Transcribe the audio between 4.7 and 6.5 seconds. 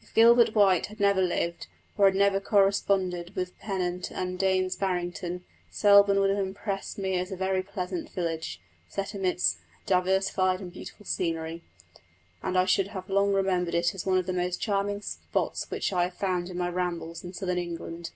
Barrington, Selborne would have